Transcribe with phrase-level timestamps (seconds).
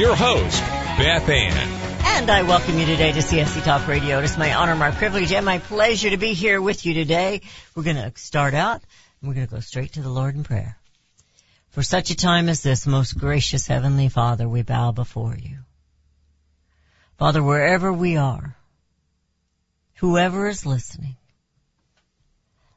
[0.00, 0.62] your host,
[0.96, 1.68] Beth Ann.
[2.02, 4.18] And I welcome you today to CSC Talk Radio.
[4.18, 7.42] It is my honor, my privilege, and my pleasure to be here with you today.
[7.74, 8.80] We're going to start out,
[9.20, 10.78] and we're going to go straight to the Lord in prayer.
[11.72, 15.58] For such a time as this, most gracious Heavenly Father, we bow before you.
[17.18, 18.56] Father, wherever we are,
[19.96, 21.16] whoever is listening,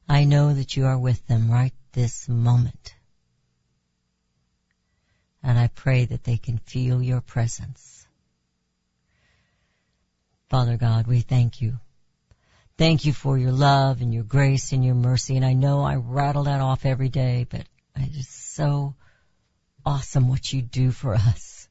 [0.10, 2.93] I know that you are with them right this moment
[5.44, 8.08] and I pray that they can feel your presence.
[10.50, 11.80] Father God, we thank you.
[12.78, 15.36] Thank you for your love and your grace and your mercy.
[15.36, 18.96] And I know I rattle that off every day, but it is so
[19.86, 21.68] awesome what you do for us.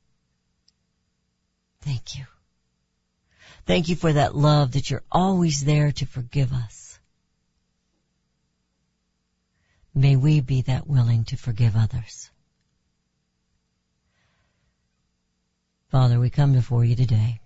[1.81, 2.25] Thank you.
[3.67, 6.99] Thank you for that love that you're always there to forgive us.
[9.95, 12.32] May we be that willing to forgive others.
[15.93, 17.39] Father, we come before you today,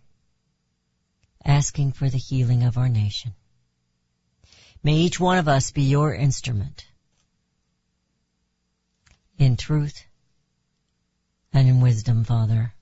[1.44, 3.34] asking for the healing of our nation.
[4.84, 6.86] May each one of us be your instrument
[9.36, 10.04] in truth
[11.52, 12.72] and in wisdom, Father.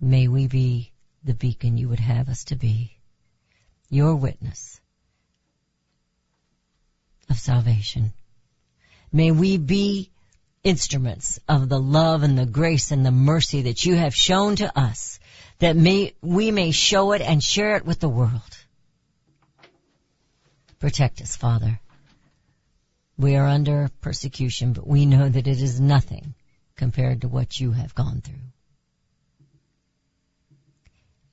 [0.00, 2.96] May we be the beacon you would have us to be,
[3.90, 4.80] your witness
[7.28, 8.14] of salvation.
[9.12, 10.08] May we be
[10.62, 14.78] instruments of the love and the grace and the mercy that you have shown to
[14.78, 15.18] us
[15.58, 18.58] that may, we may show it and share it with the world.
[20.78, 21.80] Protect us, Father.
[23.18, 26.34] We are under persecution, but we know that it is nothing
[26.76, 28.34] compared to what you have gone through.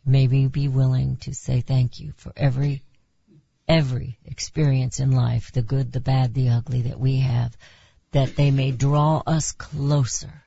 [0.06, 2.81] May we be willing to say thank you for every,
[3.68, 7.57] every experience in life, the good, the bad, the ugly that we have
[8.12, 10.44] that they may draw us closer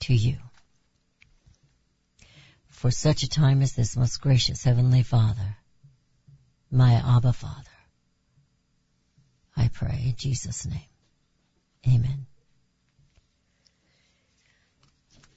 [0.00, 0.36] to you.
[2.68, 5.56] For such a time as this, most gracious Heavenly Father,
[6.70, 7.70] my Abba Father,
[9.56, 10.80] I pray in Jesus' name.
[11.88, 12.26] Amen.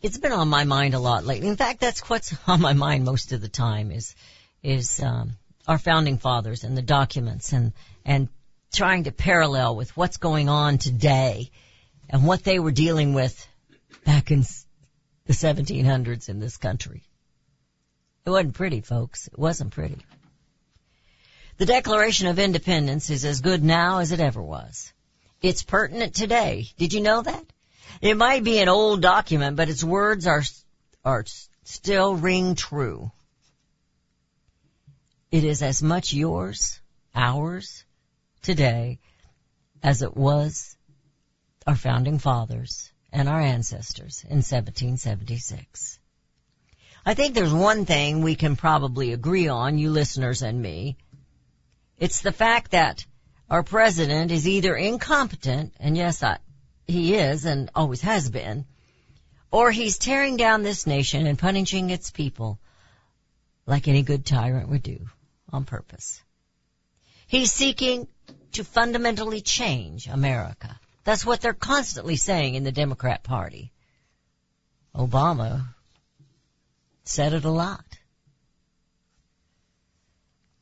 [0.01, 1.47] It's been on my mind a lot lately.
[1.47, 4.15] In fact, that's what's on my mind most of the time is,
[4.63, 5.37] is, um,
[5.67, 7.73] our founding fathers and the documents and,
[8.05, 8.29] and
[8.73, 11.51] trying to parallel with what's going on today
[12.09, 13.47] and what they were dealing with
[14.05, 14.45] back in
[15.25, 17.03] the 1700s in this country.
[18.25, 19.27] It wasn't pretty, folks.
[19.27, 19.97] It wasn't pretty.
[21.57, 24.93] The Declaration of Independence is as good now as it ever was.
[25.41, 26.67] It's pertinent today.
[26.77, 27.45] Did you know that?
[28.01, 30.43] It might be an old document, but its words are,
[31.03, 31.25] are
[31.63, 33.11] still ring true.
[35.31, 36.79] It is as much yours,
[37.15, 37.83] ours,
[38.41, 38.99] today
[39.83, 40.75] as it was
[41.65, 45.99] our founding fathers and our ancestors in 1776.
[47.05, 50.97] I think there's one thing we can probably agree on, you listeners and me.
[51.97, 53.05] It's the fact that
[53.49, 56.39] our president is either incompetent, and yes, I,
[56.85, 58.65] he is and always has been,
[59.51, 62.59] or he's tearing down this nation and punishing its people
[63.65, 64.99] like any good tyrant would do
[65.51, 66.21] on purpose.
[67.27, 68.07] He's seeking
[68.53, 70.79] to fundamentally change America.
[71.03, 73.71] That's what they're constantly saying in the Democrat Party.
[74.95, 75.67] Obama
[77.03, 77.85] said it a lot.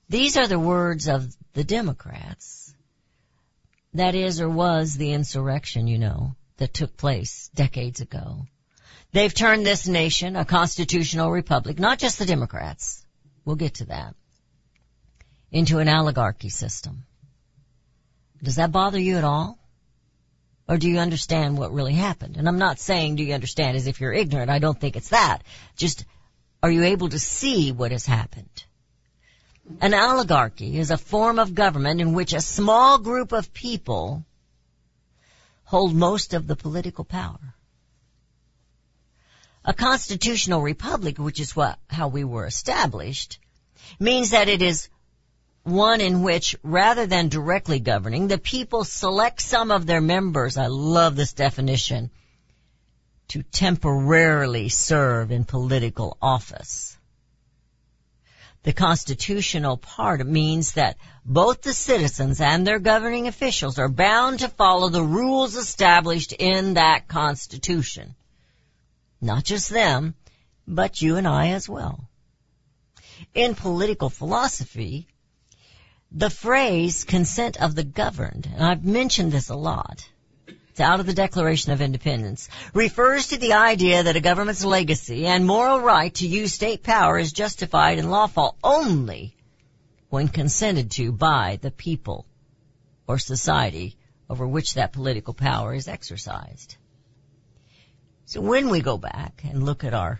[0.10, 2.74] These are the words of the Democrats.
[3.94, 8.46] That is or was the insurrection, you know, that took place decades ago.
[9.14, 13.06] They've turned this nation a constitutional republic, not just the Democrats.
[13.46, 14.16] We'll get to that.
[15.56, 17.06] Into an oligarchy system.
[18.44, 19.58] Does that bother you at all?
[20.68, 22.36] Or do you understand what really happened?
[22.36, 24.50] And I'm not saying do you understand as if you're ignorant.
[24.50, 25.44] I don't think it's that.
[25.78, 26.04] Just
[26.62, 28.66] are you able to see what has happened?
[29.80, 34.26] An oligarchy is a form of government in which a small group of people
[35.64, 37.56] hold most of the political power.
[39.64, 43.40] A constitutional republic, which is what, how we were established,
[44.02, 44.90] means that it is
[45.66, 50.58] one in which rather than directly governing, the people select some of their members.
[50.58, 52.12] I love this definition
[53.30, 56.96] to temporarily serve in political office.
[58.62, 64.50] The constitutional part means that both the citizens and their governing officials are bound to
[64.50, 68.16] follow the rules established in that constitution.
[69.20, 70.14] Not just them,
[70.68, 72.08] but you and I as well.
[73.34, 75.08] In political philosophy,
[76.12, 80.08] the phrase consent of the governed, and I've mentioned this a lot,
[80.48, 85.26] it's out of the Declaration of Independence, refers to the idea that a government's legacy
[85.26, 89.36] and moral right to use state power is justified and lawful only
[90.10, 92.26] when consented to by the people
[93.08, 93.98] or society
[94.30, 96.76] over which that political power is exercised.
[98.26, 100.20] So when we go back and look at our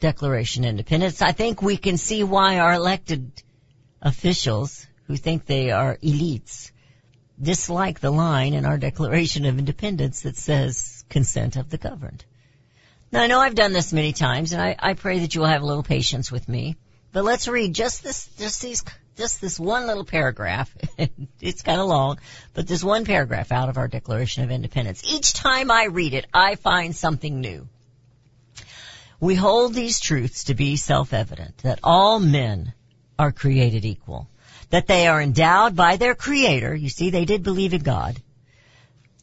[0.00, 3.30] Declaration of Independence, I think we can see why our elected
[4.04, 6.70] officials who think they are elites
[7.40, 12.24] dislike the line in our Declaration of Independence that says consent of the governed.
[13.10, 15.48] Now I know I've done this many times and I, I pray that you will
[15.48, 16.76] have a little patience with me,
[17.12, 18.84] but let's read just this, just these,
[19.16, 20.74] just this one little paragraph.
[21.40, 22.18] it's kind of long,
[22.54, 25.02] but this one paragraph out of our Declaration of Independence.
[25.04, 27.68] Each time I read it, I find something new.
[29.20, 32.74] We hold these truths to be self-evident that all men
[33.18, 34.28] are created equal
[34.70, 38.20] that they are endowed by their creator, you see they did believe in God,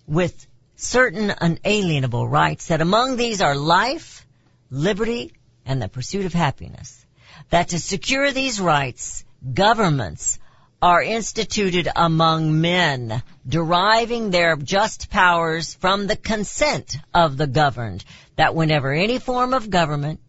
[0.07, 4.25] with certain unalienable rights, that among these are life,
[4.69, 5.33] liberty,
[5.65, 7.05] and the pursuit of happiness.
[7.49, 10.39] That to secure these rights, governments
[10.81, 18.03] are instituted among men, deriving their just powers from the consent of the governed,
[18.37, 20.21] that whenever any form of government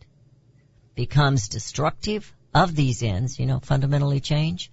[0.94, 4.70] becomes destructive of these ends, you know, fundamentally change,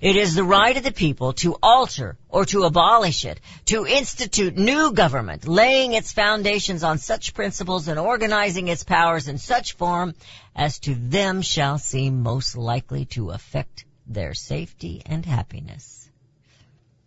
[0.00, 4.56] it is the right of the people to alter or to abolish it, to institute
[4.56, 10.14] new government, laying its foundations on such principles and organizing its powers in such form
[10.54, 16.10] as to them shall seem most likely to affect their safety and happiness.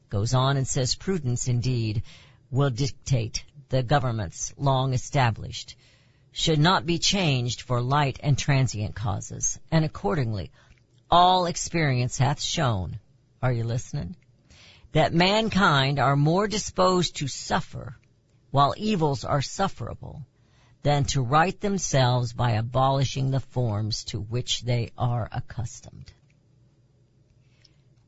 [0.09, 2.03] Goes on and says prudence indeed
[2.49, 5.75] will dictate the governments long established
[6.37, 10.51] should not be changed for light and transient causes, and accordingly
[11.09, 12.99] all experience hath shown,
[13.41, 14.17] are you listening?
[14.91, 17.95] That mankind are more disposed to suffer
[18.51, 20.25] while evils are sufferable
[20.83, 26.11] than to right themselves by abolishing the forms to which they are accustomed.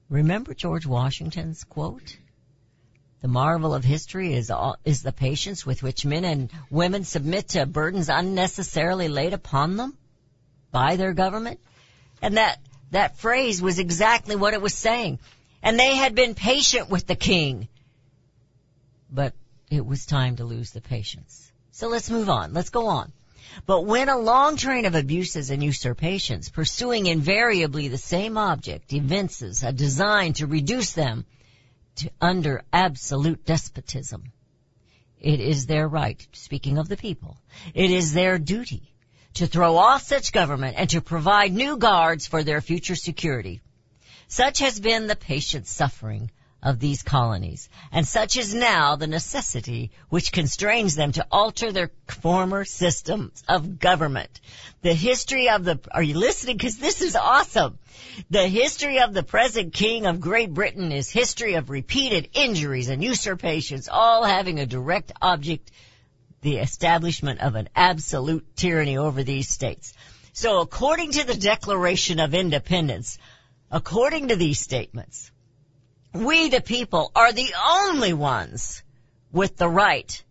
[0.10, 2.18] Remember George Washington's quote?
[3.22, 7.50] The marvel of history is all, is the patience with which men and women submit
[7.50, 9.98] to burdens unnecessarily laid upon them
[10.72, 11.60] by their government.
[12.22, 12.60] And that
[12.92, 15.20] that phrase was exactly what it was saying.
[15.64, 17.68] And they had been patient with the king.
[19.12, 19.34] But
[19.70, 21.52] it was time to lose the patience.
[21.72, 22.54] So let's move on.
[22.54, 23.12] Let's go on.
[23.66, 29.64] But when a long train of abuses and usurpations, pursuing invariably the same object, evinces
[29.64, 31.26] a design to reduce them
[31.98, 34.32] to under absolute despotism,
[35.20, 37.38] it is their right, speaking of the people,
[37.74, 38.94] it is their duty
[39.36, 43.62] to throw off such government and to provide new guards for their future security.
[44.28, 46.32] Such has been the patient suffering
[46.68, 51.92] of these colonies, and such is now the necessity which constrains them to alter their
[52.08, 54.42] former systems of government.
[54.82, 56.58] The history of the, are you listening?
[56.58, 57.80] Cause this is awesome.
[58.30, 63.02] The history of the present king of Great Britain is history of repeated injuries and
[63.02, 65.72] usurpations, all having a direct object
[66.42, 69.94] the establishment of an absolute tyranny over these states.
[70.34, 73.18] So according to the Declaration of Independence,
[73.72, 75.32] according to these statements,
[76.24, 78.84] we the people are the only ones
[79.32, 80.24] with the right,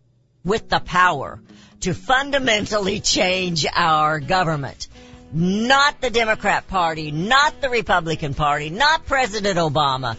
[0.45, 1.40] with the power
[1.81, 4.88] to fundamentally change our government.
[5.33, 10.16] Not the Democrat Party, not the Republican Party, not President Obama,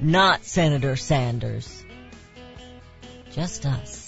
[0.00, 1.84] not Senator Sanders.
[3.32, 4.02] Just us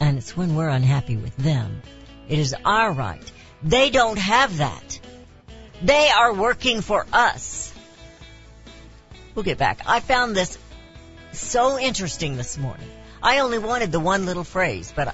[0.00, 1.82] and it's when we're unhappy with them.
[2.28, 3.32] It is our right.
[3.62, 5.00] They don't have that.
[5.82, 7.72] They are working for us.
[9.36, 9.82] We'll get back.
[9.86, 10.58] I found this
[11.32, 12.88] so interesting this morning.
[13.22, 15.12] I only wanted the one little phrase, but I,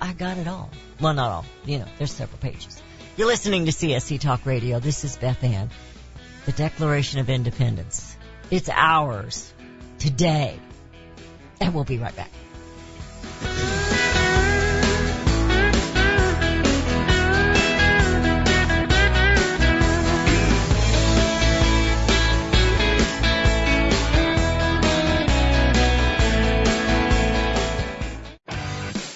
[0.00, 0.70] I got it all.
[1.00, 1.44] Well, not all.
[1.64, 2.80] You know, there's several pages.
[3.16, 4.78] You're listening to CSC Talk Radio.
[4.78, 5.70] This is Beth Ann.
[6.44, 8.16] The Declaration of Independence.
[8.52, 9.52] It's ours.
[9.98, 10.60] Today.
[11.60, 12.30] And we'll be right back.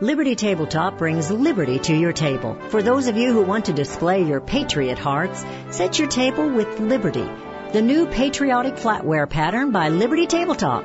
[0.00, 2.56] Liberty Tabletop brings liberty to your table.
[2.68, 6.78] For those of you who want to display your patriot hearts, set your table with
[6.78, 7.28] Liberty,
[7.72, 10.84] the new patriotic flatware pattern by Liberty Tabletop.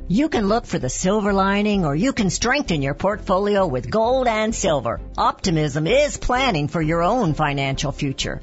[0.09, 4.27] You can look for the silver lining or you can strengthen your portfolio with gold
[4.27, 5.01] and silver.
[5.17, 8.43] Optimism is planning for your own financial future.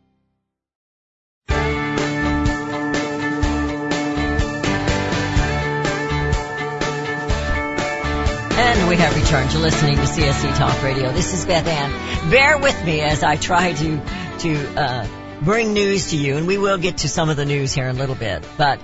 [8.63, 11.11] And we have returned to listening to CSC Talk Radio.
[11.11, 12.29] This is Beth Ann.
[12.29, 14.01] Bear with me as I try to
[14.41, 15.07] to uh,
[15.41, 17.95] bring news to you, and we will get to some of the news here in
[17.95, 18.45] a little bit.
[18.59, 18.79] But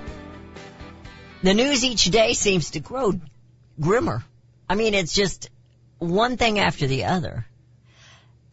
[1.43, 3.13] the news each day seems to grow
[3.79, 4.23] grimmer.
[4.67, 5.51] I mean, it's just
[5.99, 7.45] one thing after the other.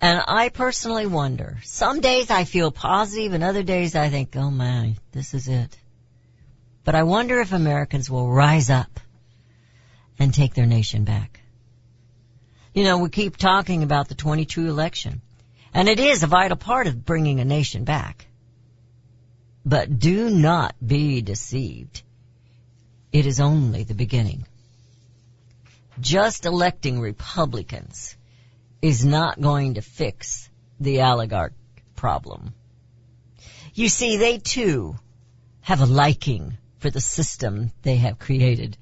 [0.03, 1.57] And I personally wonder.
[1.65, 5.75] Some days I feel positive, and other days I think, "Oh my, this is it."
[6.85, 9.01] But I wonder if Americans will rise up
[10.19, 11.41] and take their nation back.
[12.73, 15.23] You know, we keep talking about the 22 election,
[15.73, 18.27] and it is a vital part of bringing a nation back.
[19.65, 22.03] But do not be deceived.
[23.13, 24.47] It is only the beginning.
[26.01, 28.17] Just electing Republicans
[28.83, 31.55] is not going to fix the oligarch
[31.95, 32.55] problem.
[33.73, 34.97] You see, they too
[35.61, 38.77] have a liking for the system they have created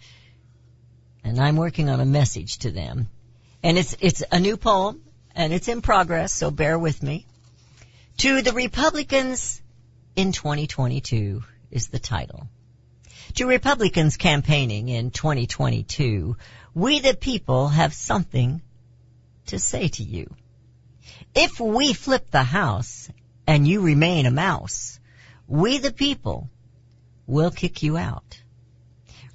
[1.25, 3.09] and I'm working on a message to them.
[3.62, 5.02] And it's, it's a new poem,
[5.35, 7.26] and it's in progress, so bear with me.
[8.19, 9.62] To the Republicans
[10.17, 12.49] in 2022 is the title.
[13.35, 16.37] To Republicans campaigning in 2022,
[16.75, 18.61] we the people have something
[19.47, 20.35] to say to you.
[21.35, 23.09] If we flip the house
[23.47, 25.00] and you remain a mouse,
[25.47, 26.50] we the people
[27.26, 28.42] will kick you out.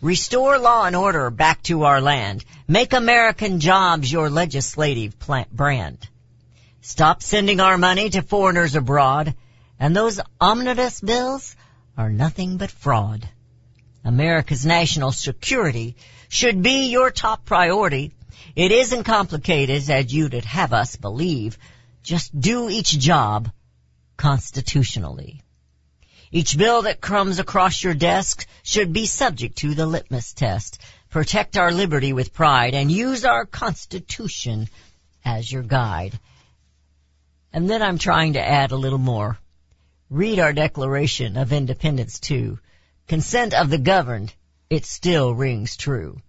[0.01, 2.45] Restore law and order back to our land.
[2.67, 5.97] Make American jobs your legislative plant brand.
[6.81, 9.33] Stop sending our money to foreigners abroad.
[9.79, 11.55] And those omnibus bills
[11.97, 13.27] are nothing but fraud.
[14.05, 15.95] America's national security
[16.29, 18.11] should be your top priority.
[18.55, 21.57] It isn't complicated as you'd have us believe.
[22.03, 23.49] Just do each job
[24.15, 25.41] constitutionally.
[26.31, 30.81] Each bill that comes across your desk should be subject to the litmus test.
[31.09, 34.67] Protect our liberty with pride and use our Constitution
[35.23, 36.19] as your guide.
[37.53, 39.39] And then I'm trying to add a little more.
[40.09, 42.59] Read our Declaration of Independence too.
[43.07, 44.33] Consent of the governed,
[44.69, 46.21] it still rings true.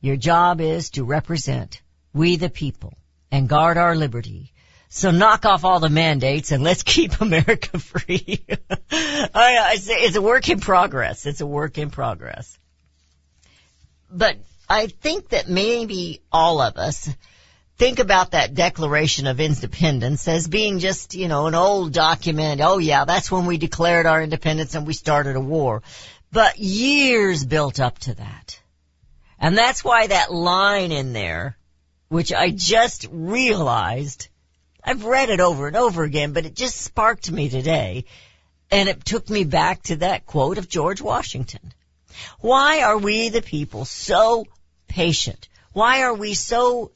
[0.00, 2.94] Your job is to represent we the people
[3.30, 4.52] and guard our liberty.
[4.88, 8.44] So knock off all the mandates and let's keep America free.
[8.90, 11.26] It's a work in progress.
[11.26, 12.58] It's a work in progress.
[14.10, 14.36] But
[14.68, 17.08] I think that maybe all of us
[17.76, 22.60] think about that Declaration of Independence as being just, you know, an old document.
[22.62, 25.82] Oh yeah, that's when we declared our independence and we started a war.
[26.32, 28.60] But years built up to that.
[29.38, 31.56] And that's why that line in there,
[32.08, 34.28] which I just realized,
[34.86, 38.04] I've read it over and over again, but it just sparked me today.
[38.70, 41.72] And it took me back to that quote of George Washington.
[42.40, 44.46] Why are we the people so
[44.88, 45.48] patient?
[45.72, 46.92] Why are we so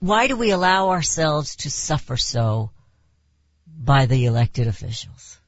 [0.00, 2.70] why do we allow ourselves to suffer so
[3.66, 5.38] by the elected officials?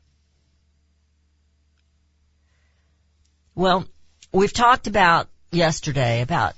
[3.55, 3.85] Well,
[4.33, 6.55] we've talked about yesterday about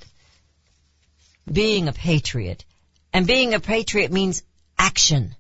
[1.50, 2.64] being a patriot.
[3.12, 4.42] And being a patriot means
[4.78, 5.34] action.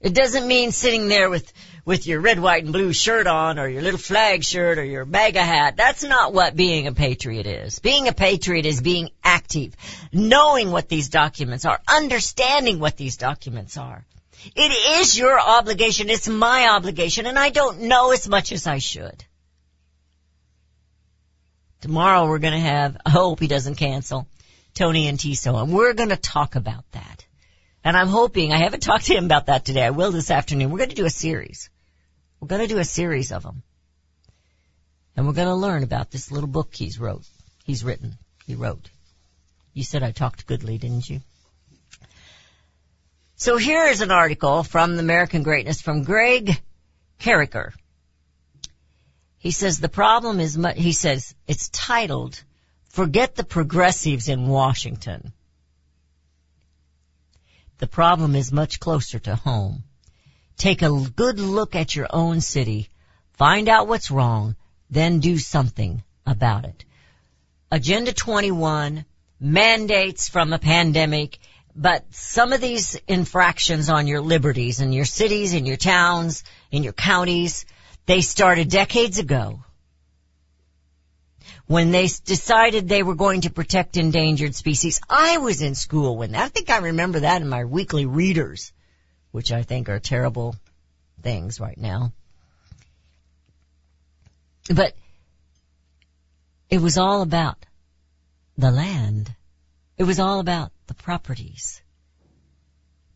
[0.00, 1.52] It doesn't mean sitting there with,
[1.84, 5.04] with your red, white, and blue shirt on or your little flag shirt or your
[5.04, 5.76] MAGA hat.
[5.76, 7.80] That's not what being a patriot is.
[7.80, 9.74] Being a patriot is being active,
[10.12, 14.04] knowing what these documents are, understanding what these documents are.
[14.54, 16.10] It is your obligation.
[16.10, 19.24] It's my obligation and I don't know as much as I should.
[21.80, 24.28] Tomorrow we're gonna have, I hope he doesn't cancel,
[24.78, 27.26] Tony and Tiso and we're gonna talk about that.
[27.84, 29.82] And I'm hoping, I haven't talked to him about that today.
[29.82, 30.70] I will this afternoon.
[30.70, 31.70] We're going to do a series.
[32.40, 33.62] We're going to do a series of them.
[35.16, 37.24] And we're going to learn about this little book he's wrote.
[37.64, 38.18] He's written.
[38.46, 38.90] He wrote.
[39.72, 41.20] You said I talked goodly, didn't you?
[43.36, 46.60] So here is an article from the American Greatness from Greg
[47.20, 47.72] Carricker.
[49.38, 52.42] He says the problem is, he says it's titled,
[52.88, 55.32] Forget the Progressives in Washington.
[57.78, 59.84] The problem is much closer to home.
[60.56, 62.90] Take a good look at your own city,
[63.34, 64.56] find out what's wrong,
[64.90, 66.84] then do something about it.
[67.70, 69.04] Agenda 21,
[69.38, 71.38] mandates from a pandemic,
[71.76, 76.82] but some of these infractions on your liberties in your cities, in your towns, in
[76.82, 77.64] your counties,
[78.06, 79.62] they started decades ago
[81.68, 85.00] when they decided they were going to protect endangered species.
[85.08, 88.72] I was in school when I think I remember that in my weekly readers,
[89.32, 90.56] which I think are terrible
[91.22, 92.12] things right now.
[94.74, 94.96] But
[96.70, 97.66] it was all about
[98.56, 99.30] the land.
[99.98, 101.82] It was all about the properties.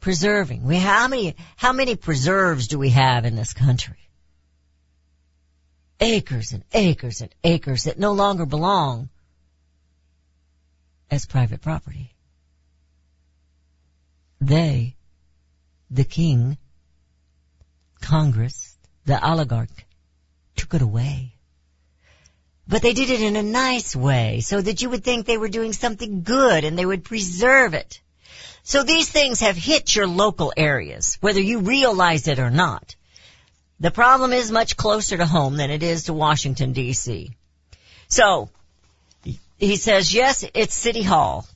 [0.01, 0.65] Preserving.
[0.65, 4.11] We, how many, how many preserves do we have in this country?
[6.03, 9.09] Acres and acres and acres that no longer belong
[11.11, 12.13] as private property.
[14.41, 14.97] They,
[15.91, 16.59] the king,
[18.01, 19.87] Congress, the oligarch,
[20.57, 21.37] took it away.
[22.67, 25.49] But they did it in a nice way so that you would think they were
[25.49, 28.01] doing something good and they would preserve it.
[28.65, 32.97] So these things have hit your local areas, whether you realize it or not.
[33.83, 37.35] The problem is much closer to home than it is to Washington DC.
[38.07, 38.49] So,
[39.59, 41.49] he says, yes, it's City Hall.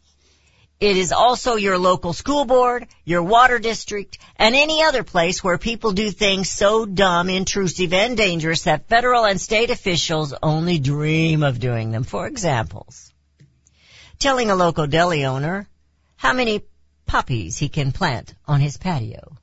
[0.80, 5.56] It is also your local school board, your water district, and any other place where
[5.56, 11.44] people do things so dumb, intrusive, and dangerous that federal and state officials only dream
[11.44, 12.02] of doing them.
[12.02, 13.12] For examples,
[14.18, 15.68] telling a local deli owner
[16.16, 16.62] how many
[17.06, 19.35] puppies he can plant on his patio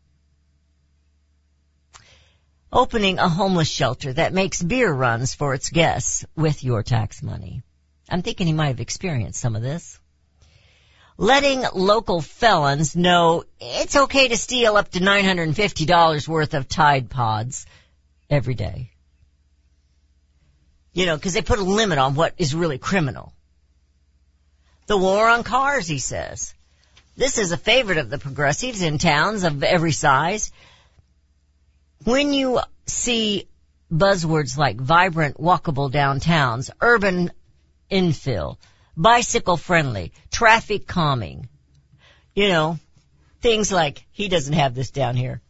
[2.74, 7.62] opening a homeless shelter that makes beer runs for its guests with your tax money.
[8.10, 10.00] I'm thinking he might have experienced some of this.
[11.16, 17.68] Letting local felons know it's okay to steal up to $950 worth of Tide Pods
[18.28, 18.90] every day.
[20.94, 23.34] You know, cause they put a limit on what is really criminal.
[24.88, 26.56] The war on cars, he says.
[27.16, 30.52] This is a favorite of the progressives in towns of every size
[32.06, 33.48] when you see
[33.92, 37.32] buzzwords like vibrant, walkable downtowns, urban
[37.90, 38.58] infill,
[38.98, 41.48] bicycle friendly, traffic calming,
[42.36, 42.80] you know,
[43.42, 45.42] things like, he doesn't have this down here,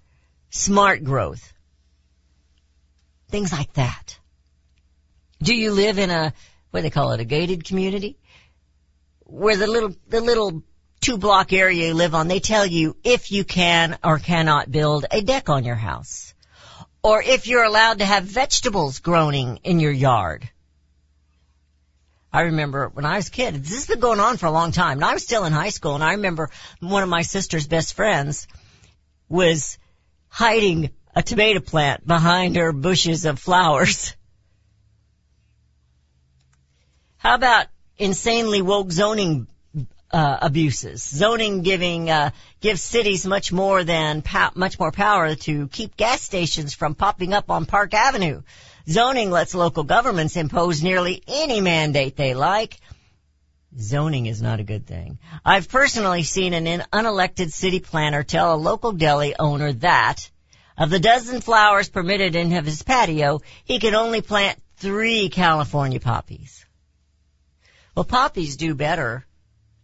[0.49, 1.53] smart growth.
[3.29, 4.19] Things like that.
[5.41, 6.33] Do you live in a,
[6.71, 8.17] what do they call it, a gated community?
[9.21, 10.63] Where the little, the little
[11.01, 15.05] two block area you live on, they tell you if you can or cannot build
[15.09, 16.33] a deck on your house.
[17.03, 20.49] Or if you're allowed to have vegetables growing in your yard.
[22.31, 24.71] I remember when I was a kid, this has been going on for a long
[24.71, 27.67] time, and I was still in high school, and I remember one of my sister's
[27.67, 28.47] best friends
[29.29, 29.77] was
[30.29, 34.15] hiding a tomato plant behind her bushes of flowers.
[37.17, 39.47] How about insanely woke zoning
[40.13, 41.03] uh, abuses.
[41.03, 42.29] Zoning giving uh,
[42.61, 44.23] gives cities much more than
[44.55, 48.43] much more power to keep gas stations from popping up on Park Avenue.
[48.87, 52.79] Zoning lets local governments impose nearly any mandate they like.
[53.79, 55.17] Zoning is not a good thing.
[55.43, 60.29] I've personally seen an unelected city planner tell a local deli owner that
[60.77, 66.65] of the dozen flowers permitted in his patio, he could only plant three California poppies.
[67.95, 69.25] Well, poppies do better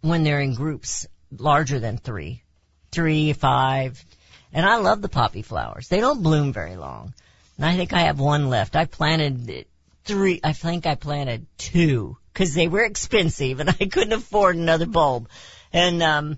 [0.02, 2.44] when they're in groups larger than three,
[2.92, 4.04] three, five.
[4.52, 5.88] And I love the poppy flowers.
[5.88, 7.14] They don't bloom very long.
[7.58, 8.76] And I think I have one left.
[8.76, 9.66] I planted
[10.06, 14.86] three, I think I planted two because they were expensive and I couldn't afford another
[14.86, 15.30] bulb.
[15.72, 16.38] And, um,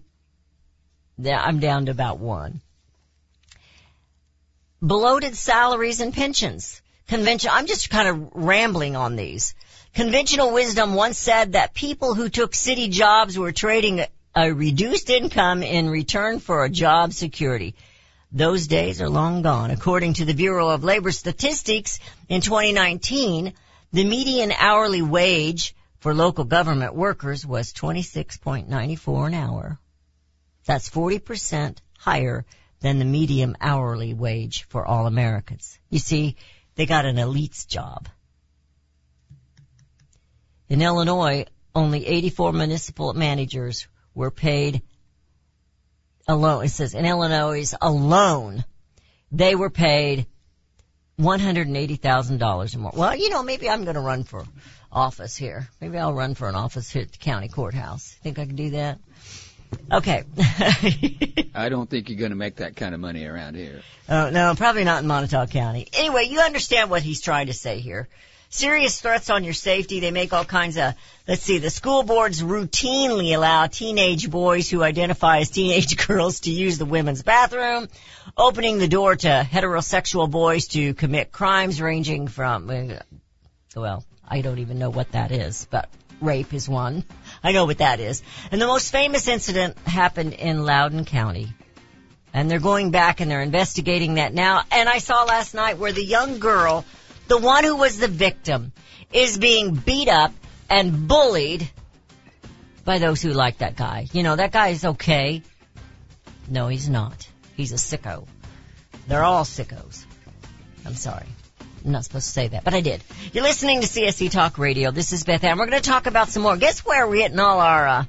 [1.23, 2.61] I'm down to about one.
[4.81, 6.81] Bloated salaries and pensions.
[7.07, 9.53] Convention, I'm just kind of rambling on these.
[9.93, 15.63] Conventional wisdom once said that people who took city jobs were trading a reduced income
[15.63, 17.75] in return for a job security.
[18.31, 19.69] Those days are long gone.
[19.69, 21.99] According to the Bureau of Labor Statistics,
[22.29, 23.53] in 2019,
[23.91, 29.77] the median hourly wage for local government workers was 26.94 an hour.
[30.65, 32.45] That's 40% higher
[32.79, 35.77] than the median hourly wage for all Americans.
[35.89, 36.37] You see,
[36.75, 38.07] they got an elite's job.
[40.71, 44.81] In Illinois, only 84 municipal managers were paid
[46.29, 46.63] alone.
[46.63, 48.63] It says in Illinois alone,
[49.33, 50.27] they were paid
[51.19, 52.91] $180,000 or more.
[52.95, 54.45] Well, you know, maybe I'm going to run for
[54.89, 55.67] office here.
[55.81, 58.15] Maybe I'll run for an office here at the county courthouse.
[58.23, 58.99] Think I can do that?
[59.91, 60.23] Okay.
[61.53, 63.81] I don't think you're going to make that kind of money around here.
[64.07, 65.89] Oh, no, probably not in Montauk County.
[65.97, 68.07] Anyway, you understand what he's trying to say here
[68.51, 69.99] serious threats on your safety.
[69.99, 70.93] They make all kinds of,
[71.27, 76.51] let's see, the school boards routinely allow teenage boys who identify as teenage girls to
[76.51, 77.87] use the women's bathroom,
[78.37, 82.69] opening the door to heterosexual boys to commit crimes ranging from,
[83.75, 87.03] well, I don't even know what that is, but rape is one.
[87.43, 88.21] I know what that is.
[88.51, 91.53] And the most famous incident happened in Loudoun County.
[92.33, 94.63] And they're going back and they're investigating that now.
[94.71, 96.85] And I saw last night where the young girl
[97.31, 98.73] the one who was the victim
[99.13, 100.33] is being beat up
[100.69, 101.69] and bullied
[102.83, 104.07] by those who like that guy.
[104.11, 105.41] You know, that guy is okay.
[106.49, 107.29] No, he's not.
[107.55, 108.27] He's a sicko.
[109.07, 110.03] They're all sickos.
[110.85, 111.25] I'm sorry.
[111.85, 113.01] I'm not supposed to say that, but I did.
[113.31, 114.91] You're listening to CSC Talk Radio.
[114.91, 115.57] This is Beth Ann.
[115.57, 116.57] We're going to talk about some more.
[116.57, 118.05] Guess where we're getting all our, uh,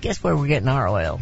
[0.00, 1.20] guess where we're getting our oil?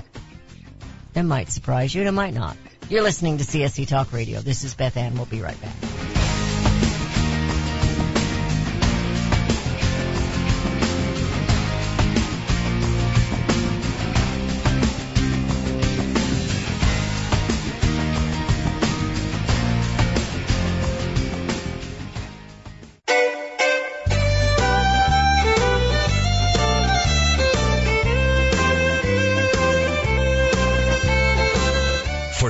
[1.14, 2.58] That might surprise you and it might not.
[2.90, 4.40] You're listening to CSC Talk Radio.
[4.40, 5.14] This is Beth Ann.
[5.14, 6.15] We'll be right back.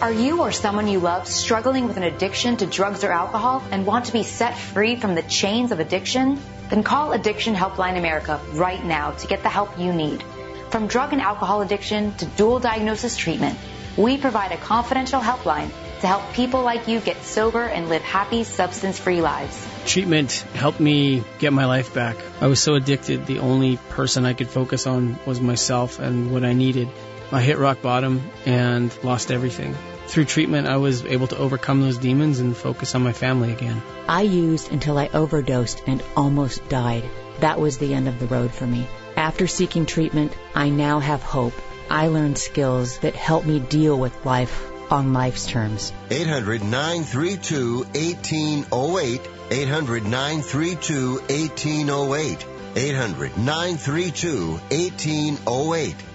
[0.00, 3.86] Are you or someone you love struggling with an addiction to drugs or alcohol and
[3.86, 6.40] want to be set free from the chains of addiction?
[6.68, 10.22] Then call Addiction Helpline America right now to get the help you need.
[10.70, 13.56] From drug and alcohol addiction to dual diagnosis treatment,
[13.96, 18.42] we provide a confidential helpline to help people like you get sober and live happy,
[18.44, 19.66] substance free lives.
[19.86, 22.16] Treatment helped me get my life back.
[22.40, 26.44] I was so addicted, the only person I could focus on was myself and what
[26.44, 26.88] I needed.
[27.32, 29.74] I hit rock bottom and lost everything.
[30.06, 33.82] Through treatment, I was able to overcome those demons and focus on my family again.
[34.08, 37.04] I used until I overdosed and almost died.
[37.40, 38.86] That was the end of the road for me.
[39.16, 41.54] After seeking treatment, I now have hope.
[41.90, 45.92] I learned skills that help me deal with life on life's terms.
[46.10, 49.20] 800 932 1808.
[49.50, 52.46] 800 932 1808.
[52.76, 55.96] 800 932 1808.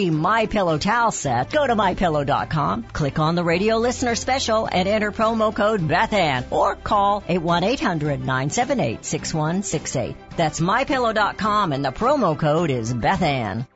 [0.00, 4.88] free My Pillow towel set, go to mypillow.com, click on the radio listener special, and
[4.88, 10.16] enter promo code Bethann, or call 818-978-6168.
[10.36, 13.66] That's mypillow.com, and the promo code is Bethann.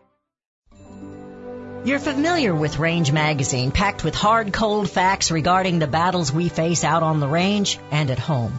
[1.84, 6.82] You're familiar with Range Magazine, packed with hard, cold facts regarding the battles we face
[6.82, 8.58] out on the range and at home.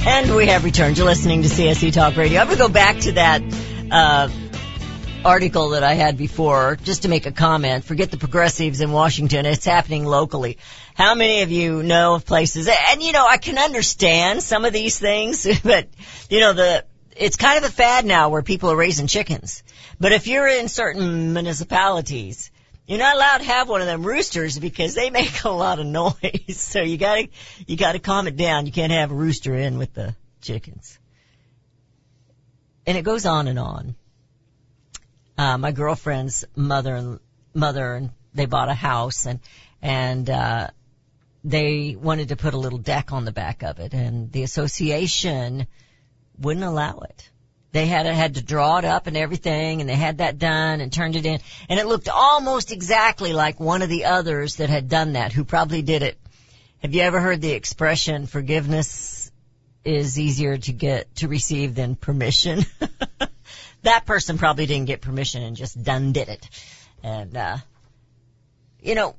[0.00, 0.96] And we have returned.
[0.96, 2.40] You're listening to CSC Talk Radio.
[2.40, 3.42] I'm going to go back to that
[3.90, 4.28] uh,
[5.24, 7.84] article that I had before just to make a comment.
[7.84, 9.44] Forget the progressives in Washington.
[9.44, 10.58] It's happening locally.
[10.94, 12.68] How many of you know of places?
[12.68, 15.88] And you know, I can understand some of these things, but
[16.30, 16.84] you know, the
[17.16, 19.64] it's kind of a fad now where people are raising chickens.
[19.98, 22.50] But if you're in certain municipalities,
[22.88, 25.86] you're not allowed to have one of them roosters because they make a lot of
[25.86, 26.14] noise.
[26.48, 27.28] So you gotta,
[27.66, 28.66] you gotta calm it down.
[28.66, 30.98] You can't have a rooster in with the chickens.
[32.86, 33.94] And it goes on and on.
[35.36, 37.20] Uh, my girlfriend's mother and
[37.54, 39.40] mother and they bought a house and,
[39.82, 40.68] and, uh,
[41.44, 45.66] they wanted to put a little deck on the back of it and the association
[46.38, 47.30] wouldn't allow it.
[47.70, 50.90] They had had to draw it up and everything, and they had that done and
[50.90, 54.88] turned it in, and it looked almost exactly like one of the others that had
[54.88, 56.18] done that, who probably did it.
[56.78, 59.30] Have you ever heard the expression "forgiveness
[59.84, 62.64] is easier to get to receive than permission"?
[63.82, 66.48] that person probably didn't get permission and just done did it,
[67.02, 67.58] and uh,
[68.80, 69.14] you know,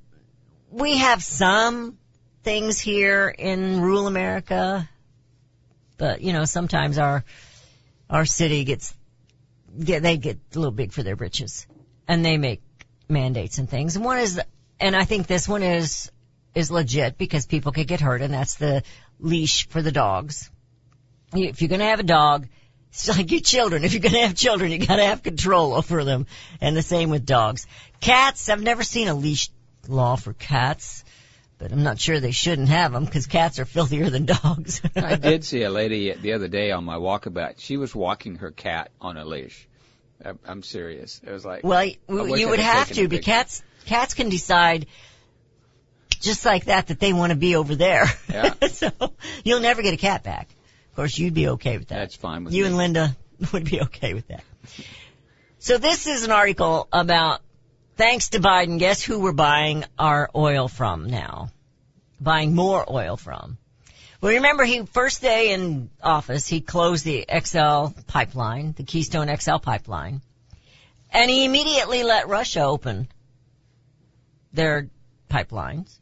[0.71, 1.99] we have some
[2.43, 4.89] things here in rural America,
[5.99, 7.23] but you know, sometimes our
[8.09, 8.93] our city gets,
[9.83, 11.67] get, they get a little big for their britches
[12.07, 12.61] and they make
[13.07, 13.95] mandates and things.
[13.95, 14.41] And one is,
[14.79, 16.11] and I think this one is,
[16.55, 18.83] is legit because people could get hurt and that's the
[19.19, 20.49] leash for the dogs.
[21.33, 22.47] If you're gonna have a dog,
[22.89, 23.83] it's like your children.
[23.83, 26.25] If you're gonna have children, you gotta have control over them.
[26.59, 27.67] And the same with dogs.
[27.99, 29.49] Cats, I've never seen a leash
[29.87, 31.03] law for cats
[31.59, 34.81] but I'm not sure they shouldn't have them because cats are filthier than dogs.
[34.95, 37.55] I did see a lady the other day on my walkabout.
[37.59, 39.67] She was walking her cat on a leash.
[40.25, 41.21] I'm- I'm serious.
[41.23, 43.23] It was like, Well, you would have to, eviction.
[43.23, 44.87] cats cats can decide
[46.21, 48.05] just like that that they want to be over there.
[48.29, 48.53] Yeah.
[48.67, 48.89] so
[49.43, 50.49] you'll never get a cat back.
[50.91, 51.99] Of course, you'd be okay with that.
[51.99, 52.67] That's fine with you me.
[52.69, 53.15] and Linda
[53.53, 54.43] would be okay with that.
[55.59, 57.41] So this is an article about
[57.99, 61.49] thanks to Biden, guess who we're buying our oil from now?
[62.21, 63.57] Buying more oil from.
[64.21, 69.57] Well, remember he first day in office, he closed the XL pipeline, the Keystone XL
[69.57, 70.21] pipeline,
[71.11, 73.09] and he immediately let Russia open
[74.53, 74.89] their
[75.29, 75.93] pipelines.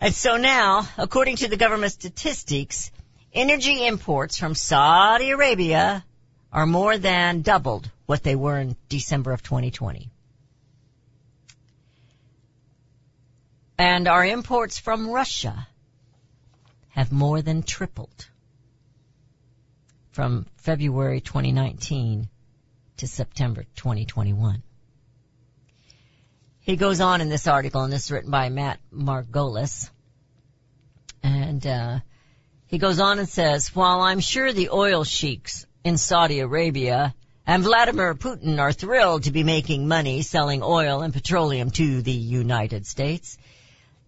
[0.00, 2.90] And so now, according to the government statistics,
[3.32, 6.04] energy imports from Saudi Arabia
[6.52, 10.10] are more than doubled what they were in December of 2020.
[13.78, 15.68] And our imports from Russia
[16.90, 18.26] have more than tripled
[20.12, 22.28] from February 2019
[22.96, 24.62] to September 2021.
[26.60, 29.90] He goes on in this article, and this is written by Matt Margolis.
[31.22, 32.00] And, uh,
[32.66, 37.14] he goes on and says, while I'm sure the oil sheiks in Saudi Arabia
[37.46, 42.10] and Vladimir Putin are thrilled to be making money selling oil and petroleum to the
[42.10, 43.38] United States,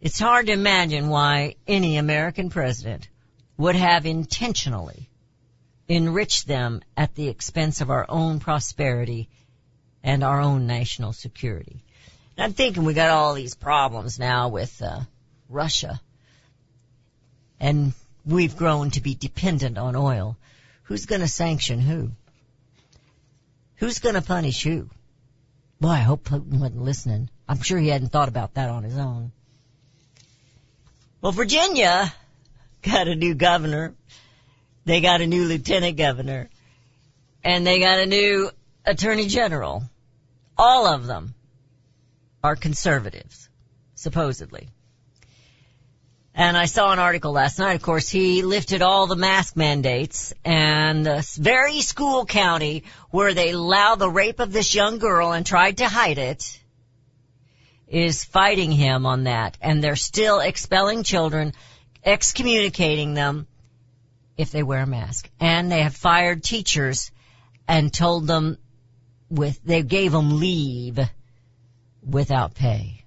[0.00, 3.08] it's hard to imagine why any American president
[3.56, 5.08] would have intentionally
[5.88, 9.28] enriched them at the expense of our own prosperity
[10.02, 11.82] and our own national security.
[12.36, 15.00] And I'm thinking we got all these problems now with uh,
[15.48, 16.00] Russia,
[17.58, 17.92] and
[18.24, 20.36] we've grown to be dependent on oil.
[20.84, 22.12] Who's going to sanction who?
[23.76, 24.88] Who's going to punish who?
[25.80, 27.30] Boy, I hope Putin wasn't listening.
[27.48, 29.32] I'm sure he hadn't thought about that on his own.
[31.20, 32.12] Well, Virginia
[32.82, 33.94] got a new governor.
[34.84, 36.48] They got a new lieutenant governor.
[37.42, 38.50] And they got a new
[38.84, 39.82] attorney general.
[40.56, 41.34] All of them
[42.42, 43.48] are conservatives,
[43.96, 44.68] supposedly.
[46.36, 50.32] And I saw an article last night, of course, he lifted all the mask mandates
[50.44, 55.44] and the very school county where they allowed the rape of this young girl and
[55.44, 56.60] tried to hide it
[57.88, 59.56] is fighting him on that.
[59.60, 61.54] And they're still expelling children,
[62.04, 63.46] excommunicating them
[64.36, 65.28] if they wear a mask.
[65.40, 67.10] And they have fired teachers
[67.66, 68.58] and told them
[69.30, 70.98] with, they gave them leave
[72.02, 73.04] without pay.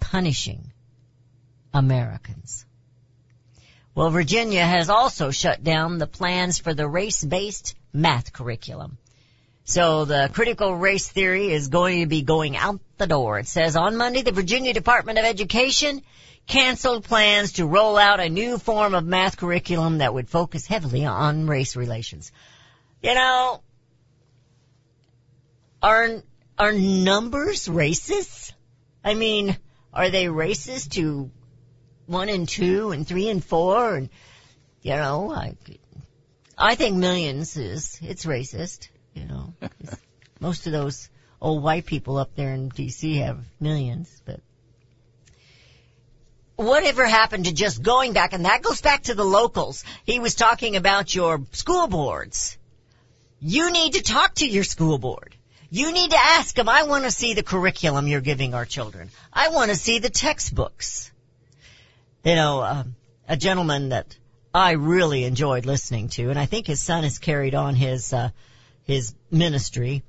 [0.00, 0.72] Punishing
[1.72, 2.64] Americans.
[3.94, 8.96] Well, Virginia has also shut down the plans for the race-based math curriculum.
[9.68, 13.38] So the critical race theory is going to be going out the door.
[13.38, 16.00] It says on Monday the Virginia Department of Education
[16.46, 21.04] canceled plans to roll out a new form of math curriculum that would focus heavily
[21.04, 22.32] on race relations.
[23.02, 23.62] You know,
[25.82, 26.22] are,
[26.58, 28.54] are numbers racist?
[29.04, 29.54] I mean,
[29.92, 31.30] are they racist to
[32.06, 34.08] one and two and three and four and,
[34.80, 35.56] you know, I,
[36.56, 39.54] I think millions is, it's racist, you know.
[40.40, 41.08] Most of those
[41.40, 44.40] old white people up there in DC have millions, but
[46.56, 49.84] whatever happened to just going back, and that goes back to the locals.
[50.04, 52.58] He was talking about your school boards.
[53.40, 55.36] You need to talk to your school board.
[55.70, 59.10] You need to ask them, I want to see the curriculum you're giving our children.
[59.32, 61.12] I want to see the textbooks.
[62.24, 62.84] You know, uh,
[63.28, 64.16] a gentleman that
[64.52, 68.30] I really enjoyed listening to, and I think his son has carried on his, uh,
[68.88, 70.02] his ministry,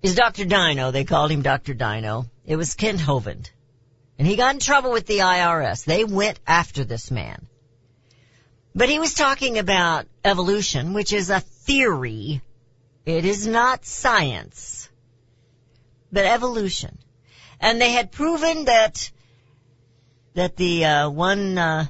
[0.00, 0.44] is Dr.
[0.44, 0.92] Dino.
[0.92, 1.74] They called him Dr.
[1.74, 2.26] Dino.
[2.46, 3.50] It was Kent Hovind.
[4.16, 5.84] And he got in trouble with the IRS.
[5.84, 7.48] They went after this man.
[8.76, 12.42] But he was talking about evolution, which is a theory.
[13.04, 14.88] It is not science,
[16.12, 16.96] but evolution.
[17.60, 19.10] And they had proven that
[20.34, 21.86] that the uh, one uh,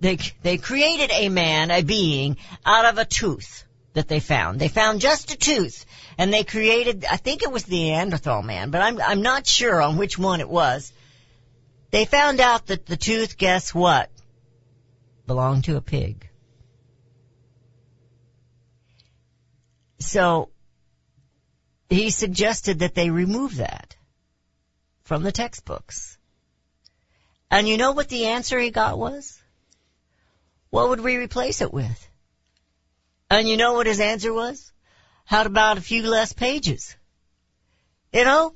[0.00, 3.64] they they created a man, a being, out of a tooth
[3.94, 4.58] that they found.
[4.58, 5.84] They found just a tooth,
[6.18, 7.04] and they created.
[7.04, 10.40] I think it was the Neanderthal man, but I'm I'm not sure on which one
[10.40, 10.92] it was.
[11.90, 14.10] They found out that the tooth, guess what,
[15.26, 16.28] belonged to a pig.
[19.98, 20.48] So
[21.90, 23.96] he suggested that they remove that
[25.04, 26.16] from the textbooks.
[27.50, 29.38] And you know what the answer he got was?
[30.70, 32.08] What would we replace it with?
[33.32, 34.70] And you know what his answer was?
[35.24, 36.94] How about a few less pages?
[38.12, 38.54] You know,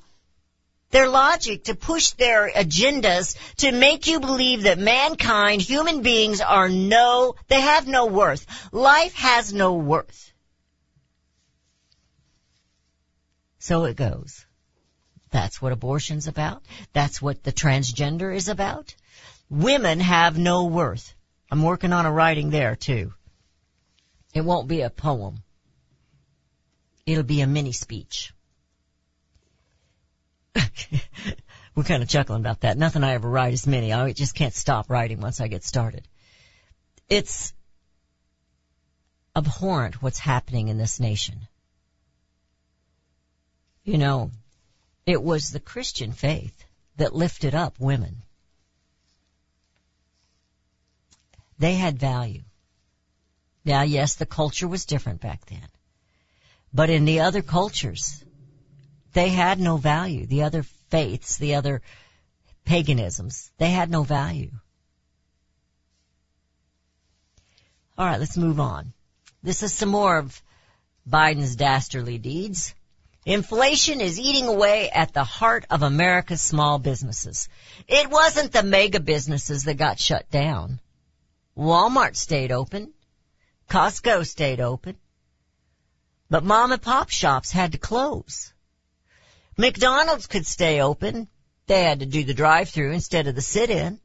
[0.90, 6.68] their logic to push their agendas to make you believe that mankind, human beings are
[6.68, 8.46] no, they have no worth.
[8.70, 10.30] Life has no worth.
[13.58, 14.44] So it goes.
[15.30, 16.62] That's what abortion's about.
[16.92, 18.94] That's what the transgender is about.
[19.48, 21.14] Women have no worth.
[21.50, 23.14] I'm working on a writing there too.
[24.36, 25.42] It won't be a poem.
[27.06, 28.34] It'll be a mini speech.
[31.74, 32.76] We're kind of chuckling about that.
[32.76, 33.94] Nothing I ever write is mini.
[33.94, 36.06] I just can't stop writing once I get started.
[37.08, 37.54] It's
[39.34, 41.48] abhorrent what's happening in this nation.
[43.84, 44.32] You know,
[45.06, 46.62] it was the Christian faith
[46.98, 48.16] that lifted up women.
[51.58, 52.42] They had value.
[53.66, 55.68] Now, yes, the culture was different back then.
[56.72, 58.24] But in the other cultures,
[59.12, 60.24] they had no value.
[60.24, 61.82] The other faiths, the other
[62.64, 64.52] paganisms, they had no value.
[67.98, 68.92] All right, let's move on.
[69.42, 70.40] This is some more of
[71.08, 72.72] Biden's dastardly deeds.
[73.24, 77.48] Inflation is eating away at the heart of America's small businesses.
[77.88, 80.78] It wasn't the mega businesses that got shut down.
[81.56, 82.92] Walmart stayed open.
[83.68, 84.96] Costco stayed open.
[86.30, 88.52] But mom and pop shops had to close.
[89.56, 91.28] McDonald's could stay open.
[91.66, 94.00] They had to do the drive-through instead of the sit-in.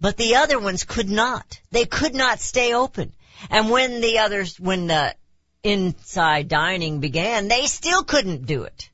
[0.00, 1.60] But the other ones could not.
[1.70, 3.12] They could not stay open.
[3.50, 5.14] And when the others, when the
[5.62, 8.90] inside dining began, they still couldn't do it.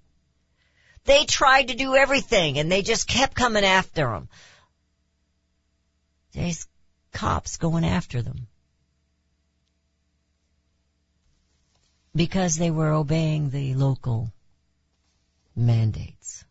[1.04, 4.28] They tried to do everything and they just kept coming after them.
[6.32, 6.66] There's
[7.12, 8.48] cops going after them.
[12.16, 14.32] Because they were obeying the local
[15.54, 16.44] mandates.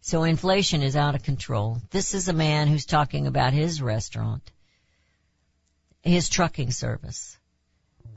[0.00, 1.80] So inflation is out of control.
[1.90, 4.42] This is a man who's talking about his restaurant,
[6.02, 7.38] his trucking service,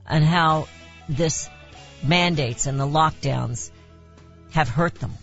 [0.05, 0.67] and how
[1.07, 1.49] this
[2.03, 3.71] mandates and the lockdowns
[4.51, 5.13] have hurt them.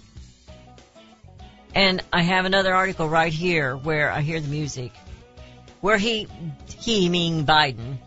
[1.75, 4.93] And I have another article right here where I hear the music,
[5.81, 6.29] where he,
[6.79, 7.99] he meaning Biden,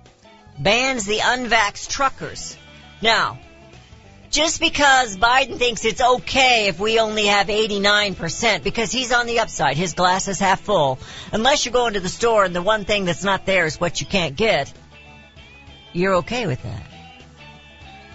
[0.58, 2.58] bans the unvaxxed truckers.
[3.02, 3.40] Now,
[4.30, 9.40] just because Biden thinks it's okay if we only have 89%, because he's on the
[9.40, 11.00] upside, his glass is half full,
[11.32, 14.02] unless you're going to the store and the one thing that's not there is what
[14.02, 14.72] you can't get,
[15.94, 16.84] you're okay with that.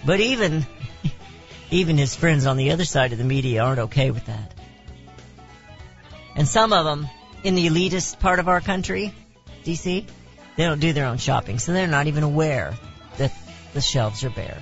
[0.05, 0.65] But even,
[1.71, 4.53] even his friends on the other side of the media aren't okay with that.
[6.35, 7.07] And some of them
[7.43, 9.13] in the elitist part of our country,
[9.65, 10.05] DC,
[10.55, 12.73] they don't do their own shopping, so they're not even aware
[13.17, 13.33] that
[13.73, 14.61] the shelves are bare.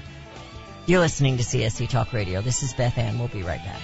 [0.86, 2.42] You're listening to CSC Talk Radio.
[2.42, 3.20] This is Beth Ann.
[3.20, 3.82] We'll be right back.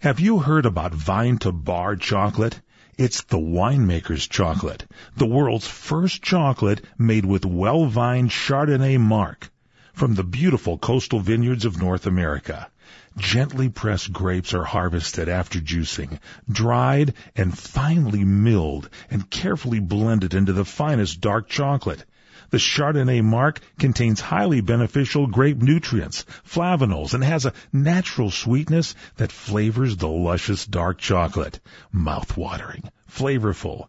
[0.00, 2.60] Have you heard about Vine to Bar chocolate?
[2.96, 4.86] It's the winemaker's chocolate,
[5.16, 9.50] the world's first chocolate made with well-vined Chardonnay marc
[9.96, 12.68] from the beautiful coastal vineyards of North America.
[13.16, 16.20] Gently pressed grapes are harvested after juicing,
[16.50, 22.04] dried and finely milled and carefully blended into the finest dark chocolate.
[22.50, 29.32] The Chardonnay marc contains highly beneficial grape nutrients, flavanols, and has a natural sweetness that
[29.32, 31.58] flavors the luscious dark chocolate.
[31.90, 33.88] Mouth-watering, flavorful,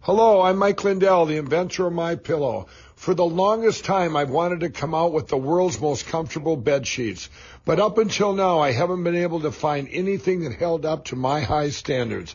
[0.00, 2.68] Hello, I'm Mike Lindell, the inventor of My Pillow.
[2.96, 6.86] For the longest time, I've wanted to come out with the world's most comfortable bed
[6.86, 7.28] sheets.
[7.66, 11.16] But up until now, I haven't been able to find anything that held up to
[11.16, 12.34] my high standards.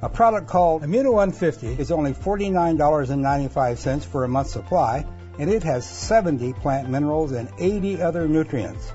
[0.01, 5.05] A product called Immuno 150 is only $49.95 for a month's supply,
[5.37, 8.91] and it has 70 plant minerals and 80 other nutrients.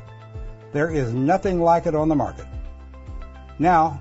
[0.72, 2.46] There is nothing like it on the market.
[3.58, 4.00] Now,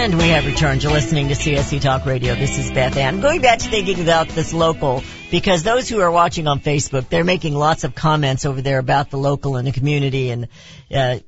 [0.00, 0.82] And we have returned.
[0.82, 2.34] You're listening to CSC Talk Radio.
[2.34, 3.20] This is Beth Ann.
[3.20, 7.22] Going back to thinking about this local, because those who are watching on Facebook, they're
[7.22, 10.30] making lots of comments over there about the local and the community.
[10.30, 10.48] And
[10.90, 11.18] uh,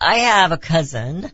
[0.00, 1.30] I have a cousin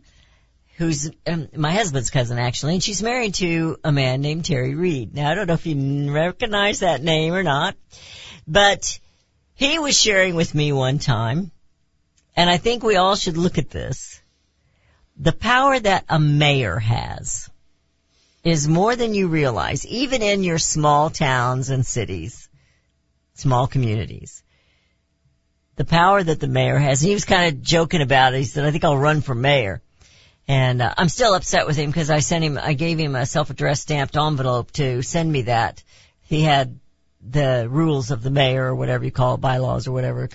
[0.75, 5.15] who's um, my husband's cousin actually, and she's married to a man named Terry Reed.
[5.15, 7.75] Now I don't know if you recognize that name or not,
[8.47, 8.99] but
[9.55, 11.49] he was sharing with me one time,
[12.35, 14.21] and I think we all should look at this
[15.19, 17.49] the power that a mayor has
[18.43, 22.47] is more than you realize, even in your small towns and cities,
[23.33, 24.43] small communities.
[25.75, 27.01] The power that the mayor has.
[27.01, 28.39] And he was kind of joking about it.
[28.39, 29.81] He said, I think I'll run for mayor.
[30.47, 33.25] And uh, I'm still upset with him because I sent him, I gave him a
[33.25, 35.83] self-addressed stamped envelope to send me that.
[36.23, 36.79] He had
[37.29, 40.29] the rules of the mayor or whatever you call it, bylaws or whatever.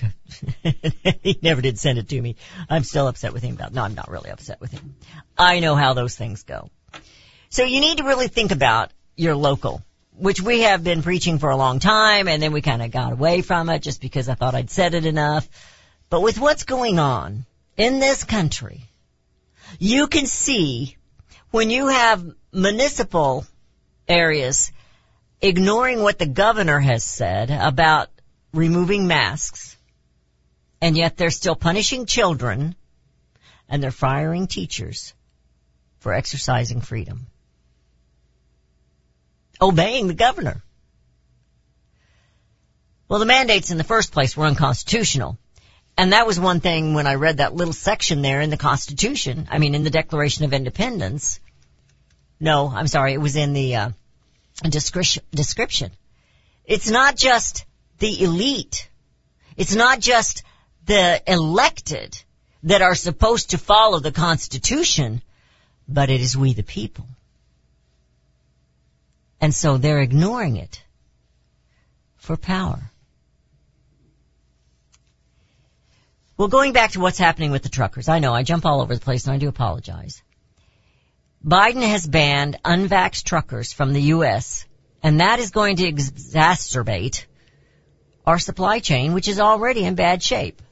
[1.23, 2.37] he never did send it to me.
[2.69, 4.95] I'm still upset with him about, no, I'm not really upset with him.
[5.39, 6.71] I know how those things go.
[7.49, 9.83] So you need to really think about your local,
[10.17, 13.13] which we have been preaching for a long time and then we kind of got
[13.13, 15.49] away from it just because I thought I'd said it enough.
[16.11, 18.85] But with what's going on in this country,
[19.79, 20.97] you can see
[21.51, 23.47] when you have municipal
[24.09, 24.73] areas
[25.43, 28.09] ignoring what the governor has said about
[28.55, 29.77] removing masks,
[30.81, 32.77] and yet they're still punishing children
[33.69, 35.15] and they're firing teachers
[35.99, 37.27] for exercising freedom.
[39.61, 40.63] Obeying the governor.
[43.09, 45.39] Well, the mandates in the first place were unconstitutional.
[45.97, 49.49] And that was one thing when I read that little section there in the Constitution,
[49.51, 51.39] I mean in the Declaration of Independence.
[52.41, 53.91] No, I'm sorry, it was in the uh,
[54.63, 55.91] description.
[56.65, 57.65] It's not just
[57.99, 58.89] the elite.
[59.57, 60.43] It's not just
[60.87, 62.23] the elected
[62.65, 65.23] that are supposed to follow the Constitution,
[65.89, 67.07] but it is we the people.
[69.41, 70.83] And so they're ignoring it
[72.17, 72.91] for power.
[76.37, 78.95] Well, going back to what's happening with the truckers, I know I jump all over
[78.95, 80.23] the place and I do apologize.
[81.47, 84.67] Biden has banned unvaxxed truckers from the U.S.,
[85.03, 87.25] and that is going to exacerbate
[88.25, 90.63] our supply chain, which is already in bad shape.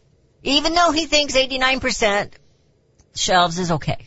[0.45, 2.33] Even though he thinks 89%
[3.15, 4.07] shelves is okay.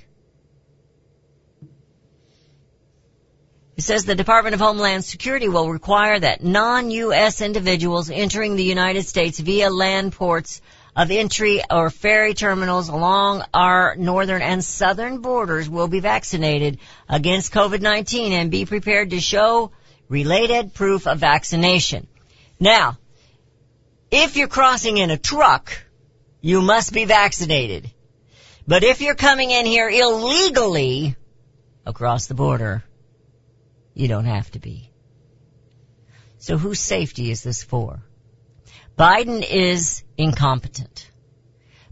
[3.75, 7.41] It says the Department of Homeland Security will require that non-U.S.
[7.41, 10.61] individuals entering the United States via land ports
[10.95, 16.79] of entry or ferry terminals along our northern and southern borders will be vaccinated
[17.09, 19.71] against COVID-19 and be prepared to show
[20.07, 22.07] related proof of vaccination.
[22.59, 22.97] Now,
[24.11, 25.75] if you're crossing in a truck,
[26.41, 27.89] you must be vaccinated.
[28.67, 31.15] But if you're coming in here illegally
[31.85, 32.83] across the border,
[33.93, 34.89] you don't have to be.
[36.37, 38.03] So whose safety is this for?
[38.97, 41.09] Biden is incompetent.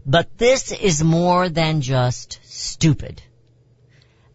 [0.04, 3.22] But this is more than just stupid.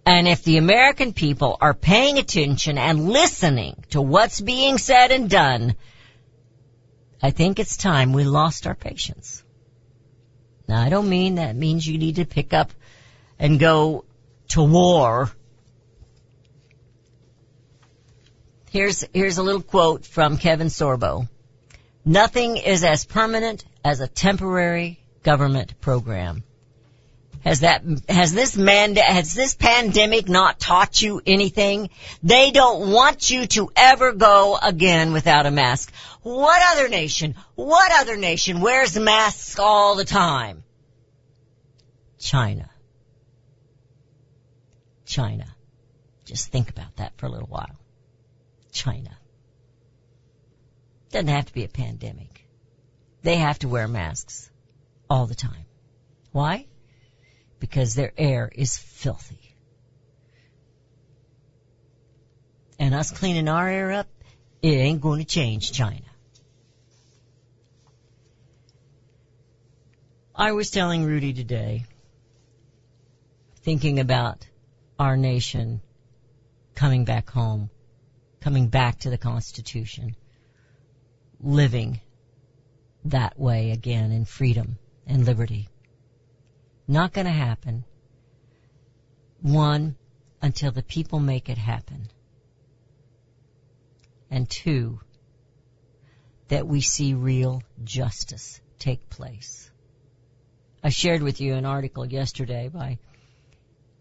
[0.05, 5.29] And if the American people are paying attention and listening to what's being said and
[5.29, 5.75] done,
[7.21, 9.43] I think it's time we lost our patience.
[10.67, 12.71] Now I don't mean that means you need to pick up
[13.37, 14.05] and go
[14.49, 15.31] to war
[18.69, 21.27] Here's, here's a little quote from Kevin Sorbo.
[22.07, 26.45] Nothing is as permanent as a temporary government program.
[27.43, 31.89] Has that, has this man, has this pandemic not taught you anything?
[32.23, 35.93] They don't want you to ever go again without a mask.
[36.21, 40.63] What other nation, what other nation wears masks all the time?
[42.19, 42.69] China.
[45.05, 45.45] China.
[46.23, 47.75] Just think about that for a little while.
[48.71, 49.16] China.
[51.11, 52.47] Doesn't have to be a pandemic.
[53.23, 54.49] They have to wear masks
[55.09, 55.65] all the time.
[56.31, 56.67] Why?
[57.59, 59.55] Because their air is filthy.
[62.79, 64.07] And us cleaning our air up,
[64.61, 66.05] it ain't going to change China.
[70.35, 71.85] I was telling Rudy today,
[73.61, 74.45] thinking about
[74.99, 75.81] our nation
[76.75, 77.71] coming back home
[78.47, 80.15] coming back to the Constitution,
[81.41, 82.01] living
[83.05, 85.69] that way again in freedom and liberty.
[86.87, 87.83] Not gonna happen.
[89.41, 89.95] One,
[90.41, 92.09] until the people make it happen.
[94.29, 94.99] And two,
[96.49, 99.69] that we see real justice take place.
[100.83, 102.99] I shared with you an article yesterday by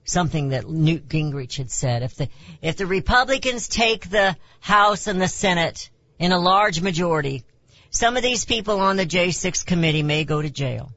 [0.04, 2.02] something that Newt Gingrich had said.
[2.02, 2.28] If the,
[2.62, 7.44] if the Republicans take the House and the Senate in a large majority,
[7.90, 10.92] some of these people on the J6 committee may go to jail.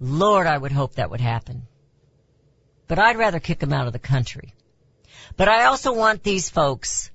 [0.00, 1.66] Lord, I would hope that would happen.
[2.88, 4.54] But I'd rather kick them out of the country.
[5.36, 7.10] But I also want these folks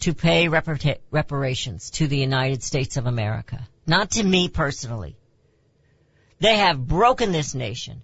[0.00, 3.66] to pay repar- reparations to the United States of America.
[3.86, 5.16] Not to me personally.
[6.38, 8.02] They have broken this nation.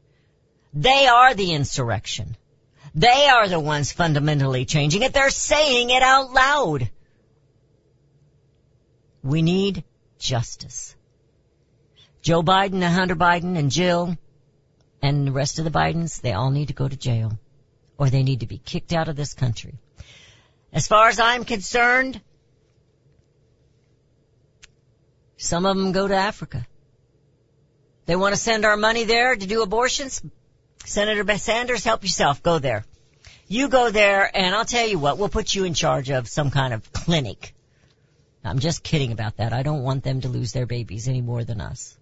[0.72, 2.36] They are the insurrection.
[2.94, 5.12] They are the ones fundamentally changing it.
[5.12, 6.90] They're saying it out loud.
[9.23, 9.85] We need
[10.18, 10.95] justice.
[12.23, 14.16] Joe Biden and Hunter Biden and Jill
[15.01, 17.39] and the rest of the Bidens, they all need to go to jail
[17.99, 19.75] or they need to be kicked out of this country.
[20.73, 22.20] As far as I'm concerned,
[25.37, 26.66] some of them go to Africa.
[28.07, 30.23] They want to send our money there to do abortions.
[30.85, 32.43] Senator Sanders, help yourself.
[32.43, 32.85] Go there.
[33.47, 36.51] You go there and I'll tell you what, we'll put you in charge of some
[36.51, 37.55] kind of clinic.
[38.45, 39.53] I'm just kidding about that.
[39.53, 41.97] I don't want them to lose their babies any more than us.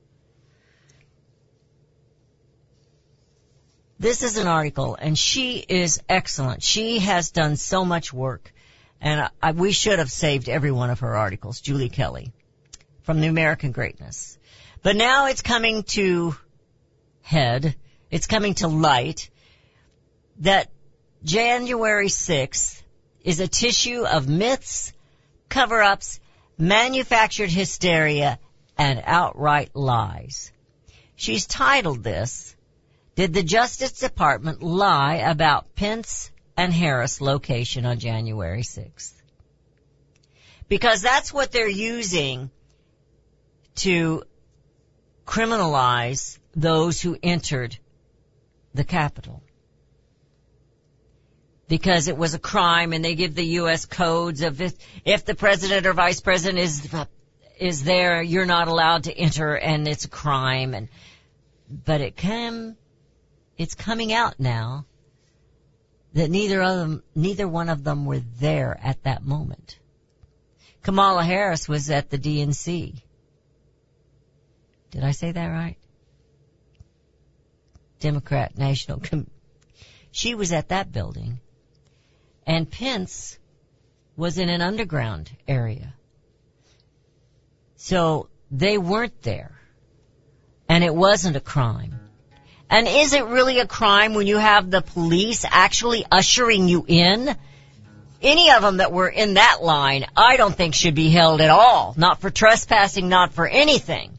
[3.99, 6.62] This is an article and she is excellent.
[6.62, 8.53] She has done so much work
[9.01, 12.32] and I, we should have saved every one of her articles, Julie Kelly,
[13.03, 14.38] from the American Greatness.
[14.82, 16.34] But now it's coming to
[17.22, 17.76] head
[18.11, 19.30] it's coming to light
[20.41, 20.68] that
[21.22, 22.82] January 6th
[23.22, 24.93] is a tissue of myths,
[25.49, 26.20] cover-ups,
[26.61, 28.39] manufactured hysteria,
[28.77, 30.53] and outright lies.
[31.17, 32.57] She's titled this,
[33.15, 39.13] Did the Justice Department Lie About Pence and Harris Location on January 6th?
[40.69, 42.51] Because that's what they're using
[43.77, 44.23] to
[45.27, 47.77] criminalize those who entered
[48.75, 49.43] the Capitol.
[51.71, 53.87] Because it was a crime and they give the U.S.
[53.87, 56.93] codes of if, if the president or vice president is,
[57.61, 60.89] is there, you're not allowed to enter and it's a crime and,
[61.71, 62.77] but it came,
[63.57, 64.85] it's coming out now
[66.14, 69.79] that neither of them, neither one of them were there at that moment.
[70.83, 73.01] Kamala Harris was at the DNC.
[74.91, 75.77] Did I say that right?
[78.01, 78.99] Democrat National.
[78.99, 79.31] Com-
[80.11, 81.39] she was at that building.
[82.47, 83.38] And Pence
[84.16, 85.95] was in an underground area.
[87.76, 89.53] So they weren't there.
[90.68, 91.99] And it wasn't a crime.
[92.68, 97.34] And is it really a crime when you have the police actually ushering you in?
[98.22, 101.49] Any of them that were in that line, I don't think should be held at
[101.49, 101.95] all.
[101.97, 104.18] Not for trespassing, not for anything.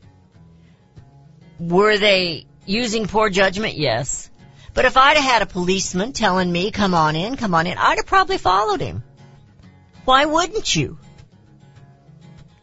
[1.60, 3.76] Were they using poor judgment?
[3.78, 4.31] Yes.
[4.74, 7.78] But if I'd have had a policeman telling me, come on in, come on in,
[7.78, 9.04] I'd have probably followed him.
[10.06, 10.98] Why wouldn't you?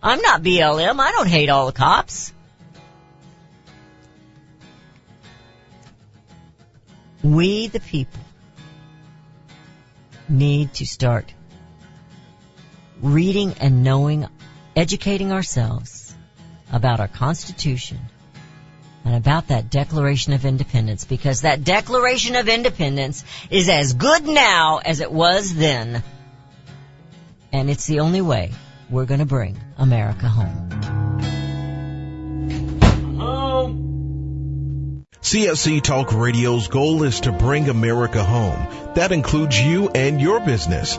[0.03, 1.01] I'm not BLM.
[1.01, 2.33] I don't hate all the cops.
[7.23, 8.21] We, the people,
[10.29, 11.33] need to start
[13.03, 14.27] reading and knowing,
[14.77, 16.15] educating ourselves
[16.73, 17.99] about our Constitution
[19.09, 24.83] and about that Declaration of Independence because that Declaration of Independence is as good now
[24.85, 26.03] as it was then.
[27.51, 28.53] And it's the only way
[28.91, 30.69] we're going to bring America home.
[35.23, 38.93] CSC Talk Radio's goal is to bring America home.
[38.95, 40.99] That includes you and your business.